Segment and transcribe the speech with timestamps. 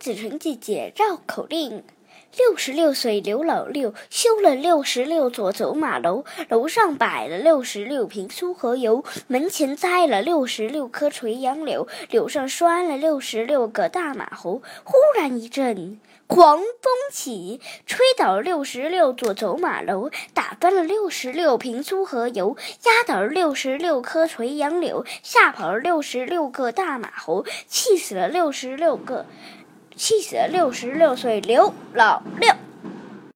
[0.00, 1.84] 子纯姐姐绕口令：
[2.34, 14.62] 六十六岁刘老六修了六十六座走马楼，楼上摆了六十六瓶酥和油，门前栽了六十六棵垂杨柳，柳上拴了六十六个大马猴。
[14.84, 22.56] 忽然一阵狂风起，吹倒了六十六座走马楼，打翻了六十六瓶酥和油，
[22.86, 29.26] 压倒了六十六棵垂杨柳，吓跑了六十六个大马猴，气死了六十六个。
[29.96, 32.54] 气死了六十六岁刘老六。